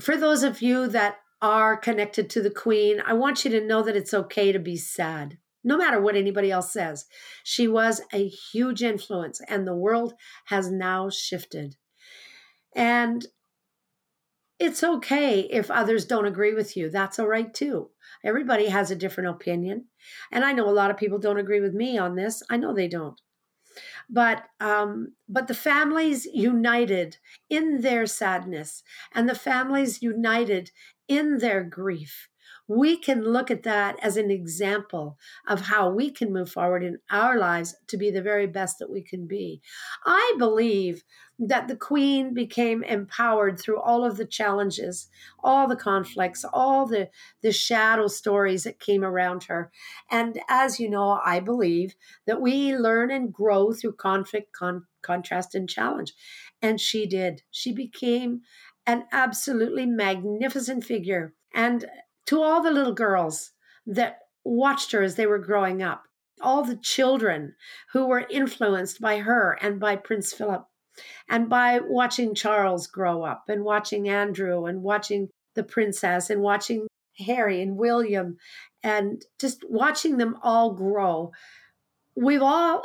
for 0.01 0.17
those 0.17 0.43
of 0.43 0.63
you 0.63 0.87
that 0.89 1.17
are 1.41 1.77
connected 1.77 2.29
to 2.31 2.43
the 2.43 2.51
Queen, 2.51 3.01
I 3.05 3.13
want 3.13 3.45
you 3.45 3.51
to 3.53 3.67
know 3.67 3.83
that 3.83 3.97
it's 3.97 4.15
okay 4.15 4.53
to 4.53 4.59
be 4.59 4.77
sad, 4.77 5.39
no 5.63 5.77
matter 5.77 6.01
what 6.01 6.17
anybody 6.17 6.51
else 6.51 6.73
says. 6.73 7.07
She 7.45 7.69
was 7.69 8.01
a 8.13 8.29
huge 8.29 8.83
influence, 8.83 9.41
and 9.49 9.67
the 9.67 9.77
world 9.77 10.15
has 10.47 10.71
now 10.71 11.11
shifted. 11.11 11.77
And 12.75 13.27
it's 14.59 14.83
okay 14.83 15.41
if 15.41 15.71
others 15.71 16.05
don't 16.05 16.27
agree 16.27 16.55
with 16.55 16.77
you. 16.77 16.91
That's 16.91 17.19
all 17.19 17.29
right 17.29 17.53
too. 17.53 17.91
Everybody 18.25 18.67
has 18.67 18.91
a 18.91 18.97
different 18.97 19.31
opinion. 19.31 19.87
And 20.33 20.45
I 20.45 20.53
know 20.53 20.69
a 20.69 20.71
lot 20.71 20.91
of 20.91 20.97
people 20.97 21.19
don't 21.19 21.39
agree 21.39 21.61
with 21.61 21.75
me 21.75 21.97
on 21.97 22.17
this. 22.17 22.43
I 22.51 22.57
know 22.57 22.75
they 22.75 22.89
don't 22.89 23.21
but 24.11 24.45
um, 24.61 25.15
but 25.29 25.49
the 25.49 25.55
families 25.55 26.27
united 26.27 27.19
in 27.51 27.81
their 27.83 28.07
sadness 28.07 28.83
and 29.15 29.29
the 29.29 29.35
families 29.35 30.03
united 30.03 30.71
in 31.09 31.39
their 31.39 31.63
grief 31.65 32.29
we 32.69 32.99
can 32.99 33.25
look 33.25 33.51
at 33.51 33.63
that 33.63 33.99
as 34.03 34.19
an 34.19 34.31
example 34.31 35.19
of 35.49 35.63
how 35.63 35.89
we 35.91 36.11
can 36.11 36.33
move 36.33 36.51
forward 36.51 36.85
in 36.85 36.99
our 37.11 37.39
lives 37.39 37.75
to 37.89 37.97
be 37.97 38.11
the 38.11 38.23
very 38.23 38.47
best 38.47 38.79
that 38.79 38.91
we 38.91 39.03
can 39.03 39.27
be. 39.27 39.63
I 40.05 40.35
believe 40.39 41.03
that 41.39 41.67
the 41.67 41.77
queen 41.77 42.35
became 42.35 42.83
empowered 42.83 43.59
through 43.59 43.81
all 43.81 44.05
of 44.05 44.19
the 44.19 44.27
challenges, 44.27 45.09
all 45.43 45.67
the 45.67 45.77
conflicts, 45.77 46.45
all 46.53 46.85
the, 46.85 47.09
the 47.43 47.53
shadow 47.53 48.07
stories 48.07 48.65
that 48.65 48.81
came 48.81 49.03
around 49.03 49.45
her. 49.45 49.71
And 50.11 50.39
as 50.49 50.79
you 50.79 50.91
know, 50.91 51.21
I 51.25 51.41
believe 51.41 51.95
that 52.27 52.43
we 52.43 52.77
learn 52.77 53.11
and 53.11 53.33
grow 53.33 53.73
through 53.73 53.95
conflict, 53.95 54.53
con- 54.53 54.87
contrast, 55.01 55.55
and 55.55 55.71
challenge. 55.71 56.13
And 56.61 56.79
she 56.79 57.07
did. 57.07 57.43
She 57.51 57.73
became 57.73 58.43
an 58.87 59.05
absolutely 59.13 59.87
magnificent 59.87 60.85
figure. 60.85 61.35
And 61.55 61.87
to 62.29 62.43
all 62.43 62.63
the 62.63 62.71
little 62.71 62.93
girls 62.93 63.53
that 63.87 64.19
watched 64.45 64.93
her 64.93 65.03
as 65.03 65.15
they 65.15 65.27
were 65.27 65.39
growing 65.39 65.83
up, 65.83 66.05
all 66.43 66.63
the 66.63 66.77
children 66.77 67.55
who 67.95 68.07
were 68.07 68.27
influenced 68.29 69.01
by 69.01 69.17
her 69.19 69.59
and 69.63 69.81
by 69.81 69.97
Prince 69.97 70.35
Philip, 70.35 70.67
and 71.31 71.49
by 71.49 71.81
watching 71.83 72.35
Charles 72.35 72.87
grow 72.87 73.23
up, 73.23 73.45
and 73.49 73.65
watching 73.65 74.11
Andrew, 74.11 74.67
and 74.67 74.83
watching 74.83 75.31
the 75.55 75.65
princess, 75.65 76.29
and 76.29 76.43
watching 76.43 76.87
Harry 77.17 77.63
and 77.63 77.79
William, 77.79 78.37
and 78.83 79.25
just 79.41 79.65
watching 79.67 80.19
them 80.19 80.37
all 80.43 80.75
grow. 80.75 81.33
We've 82.15 82.43
all 82.43 82.85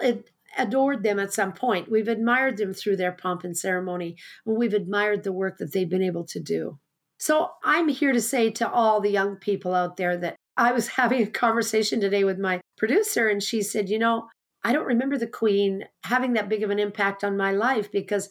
adored 0.57 1.03
them 1.03 1.19
at 1.19 1.33
some 1.33 1.51
point. 1.51 1.91
We've 1.91 2.07
admired 2.07 2.55
them 2.55 2.73
through 2.73 2.95
their 2.95 3.11
pomp 3.11 3.43
and 3.43 3.57
ceremony, 3.57 4.15
and 4.45 4.55
we've 4.55 4.73
admired 4.73 5.23
the 5.23 5.33
work 5.33 5.57
that 5.57 5.73
they've 5.73 5.89
been 5.89 6.01
able 6.01 6.23
to 6.27 6.39
do. 6.39 6.79
So 7.23 7.51
I'm 7.63 7.87
here 7.87 8.11
to 8.11 8.19
say 8.19 8.49
to 8.49 8.69
all 8.69 8.99
the 8.99 9.09
young 9.09 9.37
people 9.37 9.73
out 9.73 9.95
there 9.95 10.17
that 10.17 10.35
I 10.57 10.73
was 10.73 10.87
having 10.99 11.21
a 11.23 11.27
conversation 11.27 12.01
today 12.01 12.25
with 12.25 12.37
my 12.37 12.59
producer, 12.77 13.29
and 13.29 13.41
she 13.41 13.61
said, 13.61 13.87
You 13.87 13.97
know, 13.97 14.27
I 14.61 14.73
don't 14.73 14.87
remember 14.87 15.17
the 15.17 15.27
Queen 15.27 15.85
having 16.03 16.33
that 16.33 16.49
big 16.49 16.63
of 16.63 16.69
an 16.69 16.79
impact 16.79 17.23
on 17.23 17.37
my 17.37 17.53
life 17.53 17.89
because, 17.93 18.27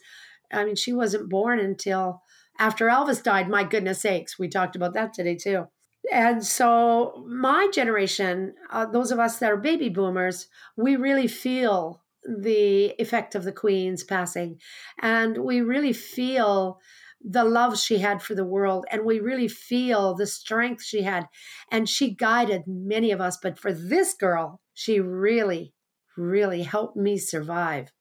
I 0.51 0.63
mean, 0.63 0.75
she 0.75 0.93
wasn't 0.93 1.31
born 1.31 1.59
until 1.59 2.21
after 2.59 2.85
Elvis 2.85 3.23
died. 3.23 3.49
My 3.49 3.63
goodness 3.63 3.99
sakes, 3.99 4.37
we 4.37 4.47
talked 4.47 4.75
about 4.75 4.93
that 4.93 5.15
today 5.15 5.37
too. 5.37 5.65
And 6.11 6.45
so, 6.45 7.25
my 7.27 7.71
generation, 7.73 8.53
uh, 8.69 8.85
those 8.85 9.11
of 9.11 9.17
us 9.17 9.39
that 9.39 9.51
are 9.51 9.57
baby 9.57 9.89
boomers, 9.89 10.49
we 10.77 10.97
really 10.97 11.27
feel 11.27 12.03
the 12.23 12.93
effect 12.99 13.33
of 13.33 13.43
the 13.43 13.51
Queen's 13.51 14.03
passing. 14.03 14.59
And 15.01 15.39
we 15.39 15.61
really 15.61 15.93
feel 15.93 16.79
the 17.23 17.43
love 17.43 17.77
she 17.79 17.99
had 17.99 18.21
for 18.21 18.35
the 18.35 18.45
world 18.45 18.85
and 18.91 19.05
we 19.05 19.19
really 19.19 19.47
feel 19.47 20.13
the 20.13 20.27
strength 20.27 20.83
she 20.83 21.03
had 21.03 21.27
and 21.71 21.87
she 21.87 22.13
guided 22.13 22.63
many 22.67 23.11
of 23.11 23.21
us 23.21 23.37
but 23.41 23.57
for 23.57 23.71
this 23.71 24.13
girl 24.13 24.59
she 24.73 24.99
really 24.99 25.73
really 26.17 26.63
helped 26.63 26.97
me 26.97 27.17
survive 27.17 27.91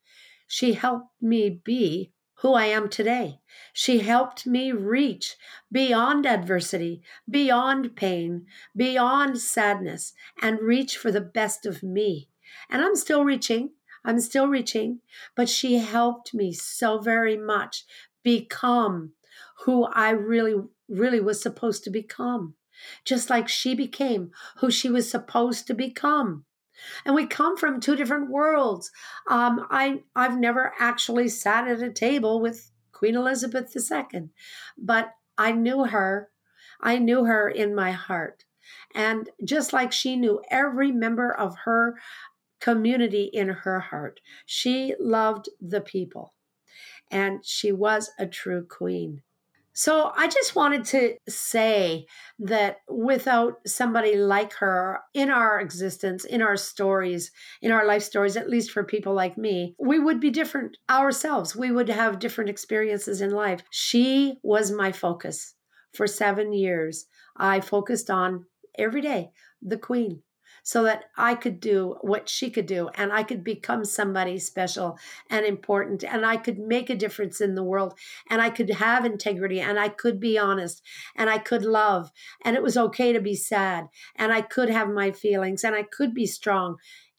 she 0.49 0.73
helped 0.73 1.11
me 1.21 1.61
be 1.65 2.13
who 2.43 2.55
I 2.55 2.67
am 2.67 2.89
today. 2.89 3.39
She 3.73 4.01
helped 4.01 4.47
me 4.49 4.73
reach 4.73 5.37
beyond 5.71 6.27
adversity, 6.27 7.01
beyond 7.31 7.95
pain, 7.95 8.47
beyond 8.77 9.39
sadness, 9.39 10.13
and 10.43 10.61
reach 10.61 10.97
for 10.97 11.13
the 11.13 11.21
best 11.21 11.65
of 11.67 11.85
me. 11.85 12.29
And 12.69 12.83
I'm 12.83 12.97
still 12.97 13.25
reaching. 13.25 13.71
I'm 14.05 14.19
still 14.19 14.49
reaching, 14.49 15.01
but 15.37 15.49
she 15.49 15.77
helped 15.77 16.35
me 16.35 16.53
so 16.53 16.99
very 16.99 17.37
much 17.37 17.85
become 18.23 19.13
who 19.65 19.85
I 19.85 20.11
really, 20.11 20.55
really 20.89 21.21
was 21.21 21.41
supposed 21.41 21.85
to 21.85 21.91
become, 21.91 22.55
just 23.05 23.31
like 23.31 23.49
she 23.49 23.75
became 23.75 24.33
who 24.59 24.71
she 24.71 24.91
was 24.91 25.11
supposed 25.11 25.67
to 25.69 25.75
become. 25.75 26.45
And 27.05 27.15
we 27.15 27.27
come 27.27 27.57
from 27.57 27.81
two 27.81 27.95
different 27.95 28.31
worlds. 28.31 28.91
Um, 29.29 29.67
I 29.71 30.03
I've 30.17 30.39
never 30.39 30.73
actually 30.79 31.29
sat 31.29 31.69
at 31.69 31.81
a 31.81 31.93
table 31.93 32.41
with 32.41 32.73
Queen 32.93 33.15
Elizabeth 33.15 33.75
II, 33.77 34.31
but 34.77 35.15
I 35.39 35.53
knew 35.53 35.85
her. 35.85 36.31
I 36.81 36.99
knew 36.99 37.25
her 37.25 37.49
in 37.49 37.75
my 37.75 37.93
heart. 37.93 38.45
And 38.95 39.31
just 39.45 39.73
like 39.73 39.93
she 39.93 40.17
knew 40.17 40.43
every 40.51 40.93
member 40.93 41.33
of 41.33 41.57
her 41.65 41.99
community 42.61 43.25
in 43.25 43.49
her 43.49 43.81
heart, 43.81 44.21
she 44.47 44.95
loved 44.99 45.49
the 45.61 45.81
people 45.81 46.35
and 47.13 47.45
she 47.45 47.71
was 47.71 48.11
a 48.19 48.27
true 48.27 48.67
queen. 48.67 49.23
So 49.75 50.13
I 50.15 50.29
just 50.29 50.55
wanted 50.55 50.85
to 50.87 51.17
say 51.29 52.07
that 52.41 52.79
without 52.89 53.55
somebody 53.67 54.17
like 54.17 54.53
her 54.55 55.01
in 55.15 55.31
our 55.31 55.61
existence, 55.61 56.27
in 56.27 56.43
our 56.43 56.57
stories, 56.57 57.31
in 57.63 57.73
our 57.73 57.87
life 57.87 58.03
stories, 58.03 58.37
at 58.37 58.51
least 58.51 58.71
for 58.71 58.85
people 58.85 59.15
like 59.15 59.39
me, 59.39 59.75
we 59.79 59.99
would 59.99 60.21
be 60.21 60.31
different 60.31 60.77
ourselves. 60.91 61.57
We 61.57 61.71
would 61.73 61.89
have 61.89 62.19
different 62.19 62.51
experiences 62.51 63.23
in 63.23 63.31
life. 63.31 63.63
She 63.71 64.39
was 64.43 64.71
my 64.71 64.93
focus 64.93 65.55
for 65.95 66.07
seven 66.07 66.53
years. 66.53 67.07
I 67.37 67.61
focused 67.61 68.11
on 68.11 68.45
every 68.79 69.01
day 69.01 69.31
the 69.63 69.79
queen, 69.79 70.23
so 70.63 70.85
that 70.85 71.05
I 71.17 71.35
could 71.35 71.61
do 71.61 71.97
what 72.01 72.29
she 72.29 72.51
could 72.51 72.67
do 72.67 72.89
and 72.95 73.13
I 73.13 73.23
could 73.23 73.43
become 73.43 73.85
somebody 73.85 74.39
special 74.39 74.99
and 75.29 75.45
important 75.45 76.05
and 76.05 76.25
I 76.25 76.37
could 76.37 76.59
make 76.59 76.89
a 76.89 76.95
difference 76.95 77.41
in 77.41 77.55
the 77.55 77.65
world 77.65 77.95
and 78.31 78.41
I 78.41 78.51
could 78.51 78.71
have 78.71 79.05
integrity 79.05 79.61
and 79.61 79.79
I 79.79 79.89
could 79.89 80.21
be 80.21 80.39
honest 80.39 80.83
and 81.17 81.29
I 81.29 81.39
could 81.39 81.65
love 81.65 82.13
and 82.43 82.57
it 82.57 82.63
was 82.63 82.77
okay 82.77 83.13
to 83.13 83.21
be 83.21 83.35
sad 83.35 83.89
and 84.17 84.33
I 84.33 84.41
could 84.41 84.71
have 84.71 84.89
my 84.89 85.11
feelings 85.11 85.65
and 85.65 85.75
I 85.75 85.83
could 85.83 86.15
be 86.15 86.27
strong 86.27 86.77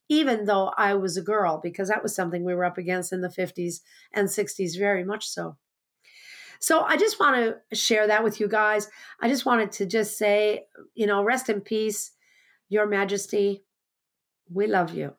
even 0.09 0.45
though 0.45 0.71
I 0.77 0.93
was 0.93 1.17
a 1.17 1.21
girl 1.21 1.59
because 1.61 1.89
that 1.89 2.03
was 2.03 2.15
something 2.15 2.43
we 2.43 2.55
were 2.55 2.65
up 2.65 2.77
against 2.77 3.13
in 3.13 3.21
the 3.21 3.29
50s 3.29 3.79
and 4.13 4.27
60s 4.27 4.77
very 4.77 5.03
much 5.03 5.27
so. 5.27 5.57
So 6.59 6.81
I 6.81 6.95
just 6.95 7.19
want 7.19 7.35
to 7.35 7.75
share 7.75 8.07
that 8.07 8.23
with 8.23 8.39
you 8.39 8.47
guys. 8.47 8.89
I 9.19 9.27
just 9.27 9.45
wanted 9.45 9.71
to 9.73 9.85
just 9.85 10.17
say, 10.17 10.65
you 10.95 11.07
know, 11.07 11.23
rest 11.23 11.49
in 11.49 11.61
peace 11.61 12.11
your 12.69 12.87
Majesty, 12.87 13.63
we 14.49 14.67
love 14.67 14.93
you. 14.93 15.15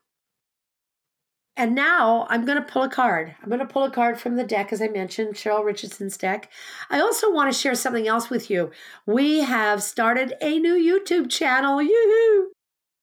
And 1.57 1.75
now 1.75 2.27
I'm 2.31 2.45
going 2.45 2.59
to 2.59 2.69
pull 2.69 2.83
a 2.83 2.91
card. 2.91 3.37
I'm 3.41 3.49
going 3.49 3.61
to 3.61 3.67
pull 3.67 3.85
a 3.85 3.91
card 3.91 4.19
from 4.19 4.35
the 4.35 4.43
deck, 4.43 4.73
as 4.73 4.83
I 4.83 4.89
mentioned, 4.89 5.35
Cheryl 5.35 5.65
Richardson's 5.65 6.17
deck. 6.17 6.51
I 6.91 7.01
also 7.01 7.33
want 7.33 7.53
to 7.53 7.59
share 7.59 7.77
something 7.77 8.09
else 8.09 8.29
with 8.29 8.51
you. 8.51 8.73
We 9.07 9.39
have 9.41 9.81
started 9.83 10.35
a 10.41 10.59
new 10.59 10.75
YouTube 10.75 11.31
channel. 11.31 11.81
Yoo-hoo! 11.81 12.51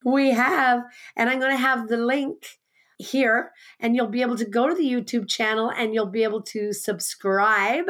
We 0.04 0.32
have, 0.32 0.84
and 1.16 1.30
I'm 1.30 1.40
going 1.40 1.52
to 1.52 1.58
have 1.58 1.88
the 1.88 1.98
link 1.98 2.60
here 3.02 3.52
and 3.80 3.96
you'll 3.96 4.08
be 4.08 4.22
able 4.22 4.38
to 4.38 4.46
go 4.46 4.68
to 4.68 4.76
the 4.76 4.90
YouTube 4.90 5.28
channel 5.28 5.70
and 5.70 5.94
you'll 5.94 6.06
be 6.06 6.24
able 6.24 6.42
to 6.42 6.72
subscribe 6.72 7.88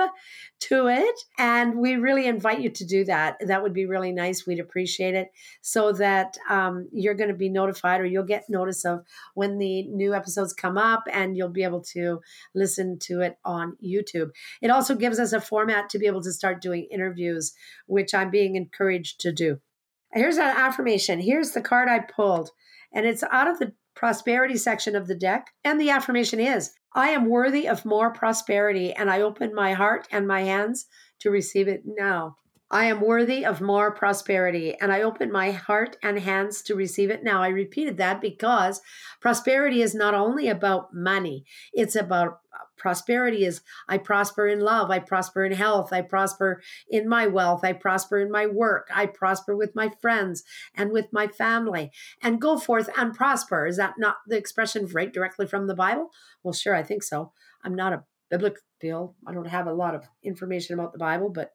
to 0.61 0.87
it. 0.87 1.19
And 1.37 1.77
we 1.77 1.95
really 1.95 2.27
invite 2.27 2.61
you 2.61 2.69
to 2.69 2.85
do 2.85 3.03
that. 3.05 3.37
That 3.45 3.61
would 3.61 3.73
be 3.73 3.85
really 3.85 4.11
nice. 4.11 4.45
We'd 4.45 4.59
appreciate 4.59 5.15
it 5.15 5.29
so 5.61 5.91
that 5.93 6.37
um, 6.49 6.87
you're 6.91 7.13
going 7.13 7.29
to 7.29 7.35
be 7.35 7.49
notified 7.49 8.01
or 8.01 8.05
you'll 8.05 8.23
get 8.23 8.49
notice 8.49 8.85
of 8.85 9.03
when 9.33 9.57
the 9.57 9.83
new 9.87 10.13
episodes 10.13 10.53
come 10.53 10.77
up 10.77 11.03
and 11.11 11.35
you'll 11.35 11.49
be 11.49 11.63
able 11.63 11.81
to 11.81 12.21
listen 12.55 12.97
to 12.99 13.21
it 13.21 13.37
on 13.43 13.77
YouTube. 13.83 14.31
It 14.61 14.71
also 14.71 14.95
gives 14.95 15.19
us 15.19 15.33
a 15.33 15.41
format 15.41 15.89
to 15.89 15.99
be 15.99 16.07
able 16.07 16.21
to 16.23 16.31
start 16.31 16.61
doing 16.61 16.87
interviews, 16.91 17.53
which 17.87 18.13
I'm 18.13 18.29
being 18.29 18.55
encouraged 18.55 19.19
to 19.21 19.31
do. 19.31 19.59
Here's 20.13 20.37
an 20.37 20.43
affirmation. 20.43 21.21
Here's 21.21 21.51
the 21.51 21.61
card 21.61 21.87
I 21.87 21.99
pulled, 21.99 22.51
and 22.93 23.05
it's 23.05 23.23
out 23.31 23.47
of 23.47 23.59
the 23.59 23.73
prosperity 23.95 24.57
section 24.57 24.95
of 24.95 25.07
the 25.07 25.15
deck. 25.15 25.51
And 25.63 25.79
the 25.79 25.89
affirmation 25.89 26.39
is 26.39 26.71
I 26.93 27.09
am 27.09 27.29
worthy 27.29 27.67
of 27.67 27.85
more 27.85 28.11
prosperity, 28.11 28.93
and 28.93 29.09
I 29.09 29.21
open 29.21 29.55
my 29.55 29.73
heart 29.73 30.07
and 30.11 30.27
my 30.27 30.41
hands 30.41 30.87
to 31.19 31.29
receive 31.29 31.67
it 31.67 31.83
now. 31.85 32.37
I 32.73 32.85
am 32.85 33.01
worthy 33.01 33.45
of 33.45 33.59
more 33.59 33.91
prosperity, 33.91 34.75
and 34.79 34.93
I 34.93 35.01
open 35.01 35.29
my 35.29 35.51
heart 35.51 35.97
and 36.01 36.17
hands 36.17 36.61
to 36.63 36.75
receive 36.75 37.09
it 37.09 37.21
now. 37.21 37.43
I 37.43 37.49
repeated 37.49 37.97
that 37.97 38.21
because 38.21 38.79
prosperity 39.19 39.81
is 39.81 39.93
not 39.93 40.13
only 40.13 40.47
about 40.47 40.93
money, 40.93 41.43
it's 41.73 41.97
about 41.97 42.39
uh, 42.53 42.63
prosperity 42.77 43.43
is 43.43 43.59
I 43.89 43.97
prosper 43.97 44.47
in 44.47 44.61
love, 44.61 44.89
I 44.89 44.99
prosper 44.99 45.43
in 45.43 45.51
health, 45.51 45.91
I 45.91 46.01
prosper 46.01 46.61
in 46.89 47.09
my 47.09 47.27
wealth, 47.27 47.65
I 47.65 47.73
prosper 47.73 48.19
in 48.19 48.31
my 48.31 48.47
work, 48.47 48.87
I 48.93 49.05
prosper 49.05 49.53
with 49.53 49.75
my 49.75 49.91
friends 50.01 50.45
and 50.73 50.91
with 50.91 51.07
my 51.11 51.27
family, 51.27 51.91
and 52.23 52.39
go 52.39 52.57
forth 52.57 52.89
and 52.95 53.13
prosper. 53.13 53.67
Is 53.67 53.75
that 53.75 53.95
not 53.97 54.17
the 54.27 54.37
expression 54.37 54.87
right 54.87 55.11
directly 55.11 55.45
from 55.45 55.67
the 55.67 55.75
Bible? 55.75 56.09
Well, 56.41 56.53
sure, 56.53 56.73
I 56.73 56.83
think 56.83 57.03
so. 57.03 57.33
I'm 57.65 57.75
not 57.75 57.91
a 57.91 58.03
biblical, 58.29 59.15
I 59.27 59.33
don't 59.33 59.47
have 59.47 59.67
a 59.67 59.73
lot 59.73 59.93
of 59.93 60.05
information 60.23 60.79
about 60.79 60.93
the 60.93 60.99
Bible, 60.99 61.29
but 61.29 61.51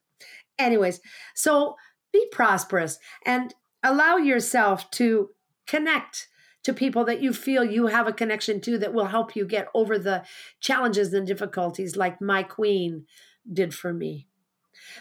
anyways, 0.59 1.01
so 1.35 1.77
be 2.13 2.27
prosperous 2.33 2.99
and 3.25 3.55
allow 3.83 4.17
yourself 4.17 4.91
to 4.93 5.31
connect 5.67 6.29
to 6.65 6.73
people 6.73 7.05
that 7.05 7.23
you 7.23 7.33
feel 7.33 7.63
you 7.65 7.87
have 7.87 8.09
a 8.09 8.13
connection 8.13 8.61
to 8.61 8.77
that 8.79 8.93
will 8.93 9.07
help 9.07 9.37
you 9.37 9.47
get 9.47 9.69
over 9.73 9.99
the 9.99 10.25
challenges 10.61 11.13
and 11.13 11.27
difficulties 11.27 11.97
like 11.97 12.21
my 12.21 12.43
queen 12.43 13.07
did 13.53 13.73
for 13.73 13.93
me. 13.93 14.27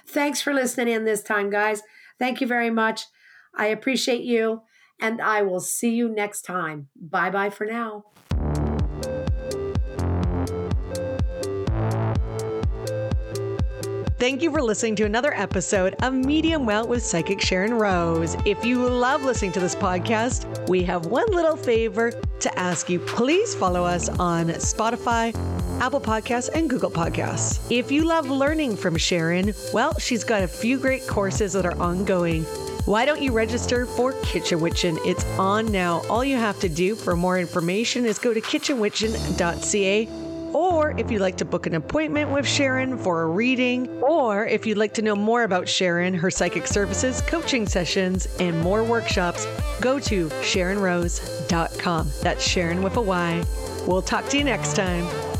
Thanks 0.06 0.42
for 0.42 0.54
listening 0.54 0.94
in 0.94 1.06
this 1.06 1.24
time, 1.24 1.50
guys. 1.50 1.82
Thank 2.20 2.40
you 2.40 2.48
very 2.48 2.70
much. 2.70 3.06
I 3.56 3.68
appreciate 3.68 4.22
you, 4.22 4.62
and 5.00 5.22
I 5.22 5.42
will 5.42 5.60
see 5.60 5.96
you 5.96 6.08
next 6.10 6.44
time. 6.44 6.90
Bye 6.96 7.30
bye 7.30 7.50
for 7.50 7.66
now. 7.66 8.06
Thank 14.26 14.42
you 14.42 14.50
for 14.50 14.60
listening 14.60 14.96
to 14.96 15.06
another 15.06 15.36
episode 15.36 15.94
of 16.02 16.12
Medium 16.12 16.66
Well 16.66 16.88
with 16.88 17.06
Psychic 17.06 17.38
Sharyn 17.38 17.80
Rose. 17.80 18.36
If 18.44 18.66
you 18.66 18.90
love 18.90 19.22
listening 19.22 19.52
to 19.52 19.60
this 19.60 19.76
podcast, 19.76 20.68
we 20.68 20.82
have 20.82 21.06
one 21.06 21.28
little 21.28 21.56
favor 21.56 22.10
to 22.40 22.60
ask 22.60 22.90
you. 22.90 22.98
Please 22.98 23.54
follow 23.54 23.84
us 23.84 24.10
on 24.10 24.48
Spotify, 24.48 25.32
Apple 25.80 26.02
Podcasts, 26.02 26.50
and 26.56 26.68
Google 26.68 26.90
Podcasts. 26.90 27.60
If 27.70 27.92
you 27.92 28.04
love 28.04 28.28
learning 28.28 28.78
from 28.78 28.96
Sharyn, 28.96 29.54
well, 29.76 29.96
she's 30.00 30.24
got 30.24 30.42
a 30.42 30.48
few 30.48 30.80
great 30.80 31.06
courses 31.06 31.54
that 31.54 31.68
are 31.68 31.80
ongoing. 31.80 32.46
Why 32.86 33.06
don't 33.06 33.22
you 33.22 33.32
register 33.32 33.86
for 33.86 34.14
Kitchen 34.24 34.60
Witchin'? 34.60 34.98
It's 35.06 35.24
on 35.38 35.72
now. 35.72 36.02
All 36.10 36.26
you 36.26 36.38
have 36.38 36.60
to 36.62 36.70
do 36.70 36.96
for 36.96 37.16
more 37.16 37.38
information 37.38 38.08
is 38.08 38.18
go 38.18 38.34
to 38.34 38.42
kitchenwitchin.ca 38.42 40.25
or 40.56 40.98
if 40.98 41.12
you'd 41.12 41.20
like 41.20 41.36
to 41.36 41.44
book 41.44 41.68
an 41.68 41.76
appointment 41.76 42.32
with 42.32 42.46
Sharyn 42.46 42.98
for 42.98 43.24
a 43.24 43.28
reading, 43.28 43.90
or 44.02 44.46
if 44.46 44.66
you'd 44.66 44.78
like 44.78 44.94
to 44.94 45.02
know 45.02 45.14
more 45.14 45.44
about 45.44 45.66
Sharyn, 45.66 46.16
her 46.16 46.32
psychic 46.32 46.66
services, 46.66 47.20
coaching 47.28 47.68
sessions, 47.68 48.26
and 48.40 48.58
more 48.62 48.82
workshops, 48.82 49.46
go 49.82 50.00
to 50.00 50.30
SharynRose.com. 50.30 52.12
That's 52.22 52.48
Sharyn 52.48 52.82
with 52.82 52.96
a 52.96 53.02
Y. 53.02 53.44
We'll 53.86 54.02
talk 54.02 54.30
to 54.30 54.38
you 54.38 54.46
next 54.46 54.78
time. 54.78 55.35